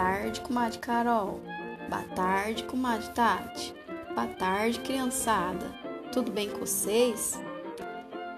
[0.00, 1.42] tarde, comadre Carol.
[1.90, 3.74] Boa tarde, comadre Tati.
[4.14, 5.66] Boa tarde, criançada.
[6.10, 7.38] Tudo bem com vocês?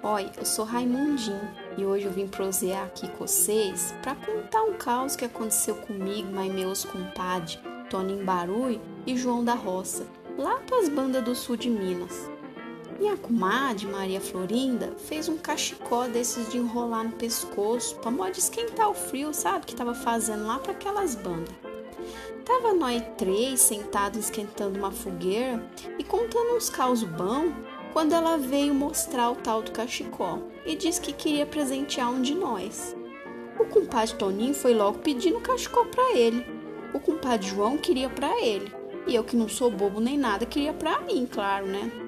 [0.00, 4.74] Oi, eu sou Raimundinho e hoje eu vim prosear aqui com vocês para contar um
[4.74, 7.58] caos que aconteceu comigo, mas meus compadres
[7.90, 10.06] Toninho Barui e João da Roça,
[10.38, 12.30] lá para as bandas do sul de Minas.
[12.98, 18.90] Minha comadre, Maria Florinda, fez um cachecol desses de enrolar no pescoço, para modo esquentar
[18.90, 21.54] o frio, sabe, que tava fazendo lá para aquelas bandas.
[22.44, 25.64] Tava nós três sentados esquentando uma fogueira
[25.96, 27.52] e contando uns causos bons,
[27.92, 32.34] quando ela veio mostrar o tal do cachecol e disse que queria presentear um de
[32.34, 32.96] nós.
[33.60, 36.44] O compadre Toninho foi logo pedindo o cachecol para ele.
[36.92, 38.72] O compadre João queria para ele.
[39.06, 42.07] E eu que não sou bobo nem nada, queria para mim, claro, né?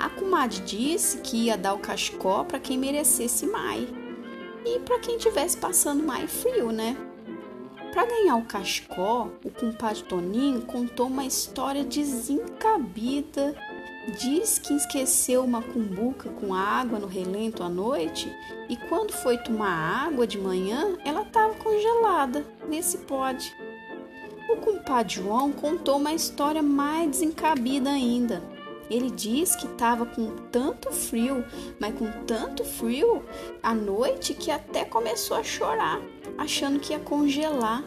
[0.00, 3.86] A comadre disse que ia dar o cachecol para quem merecesse mais
[4.64, 6.96] e para quem tivesse passando mais frio, né?
[7.92, 13.54] Para ganhar o cachecol, o compadre Toninho contou uma história desencabida.
[14.18, 18.32] Diz que esqueceu uma cumbuca com água no relento à noite
[18.70, 22.46] e quando foi tomar água de manhã, ela estava congelada.
[22.66, 23.54] Nesse pode.
[24.48, 28.42] O compadre João contou uma história mais desencabida ainda
[28.90, 31.44] ele diz que estava com tanto frio,
[31.78, 33.24] mas com tanto frio
[33.62, 36.00] à noite que até começou a chorar,
[36.36, 37.84] achando que ia congelar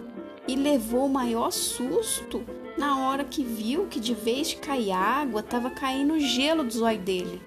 [0.47, 2.43] e levou o maior susto
[2.77, 7.03] na hora que viu que de vez de cair água, estava caindo gelo dos olhos
[7.03, 7.41] dele.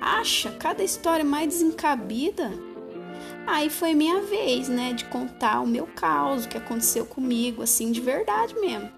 [0.00, 2.50] Acha cada história mais desencabida.
[3.46, 7.92] Aí foi minha vez, né, de contar o meu caos, o que aconteceu comigo, assim,
[7.92, 8.90] de verdade mesmo.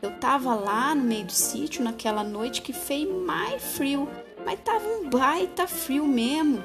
[0.00, 4.08] Eu tava lá no meio do sítio naquela noite que fez mais frio,
[4.44, 6.62] mas tava um baita frio mesmo.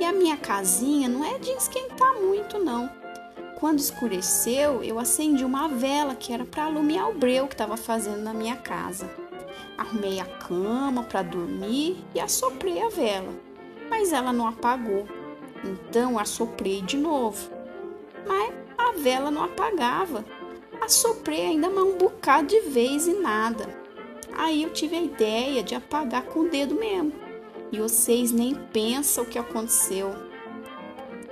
[0.00, 2.90] E a minha casinha não é de esquentar muito, não.
[3.60, 8.22] Quando escureceu, eu acendi uma vela que era para alumiar o breu que estava fazendo
[8.22, 9.08] na minha casa.
[9.78, 13.32] Arrumei a cama para dormir e assoprei a vela,
[13.88, 15.06] mas ela não apagou.
[15.64, 17.50] Então assoprei de novo,
[18.26, 20.24] mas a vela não apagava
[20.84, 23.68] assoprei ainda mais um bocado de vez e nada.
[24.32, 27.12] Aí eu tive a ideia de apagar com o dedo mesmo.
[27.70, 30.12] E vocês nem pensam o que aconteceu.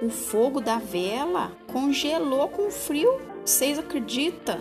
[0.00, 4.59] O fogo da vela congelou com frio, vocês acreditam?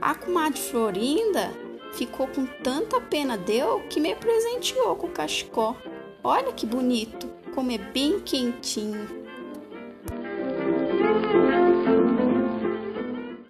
[0.00, 1.50] A comadre Florinda
[1.94, 5.76] ficou com tanta pena deu que me presenteou com o cachecol.
[6.22, 9.25] Olha que bonito, como é bem quentinho.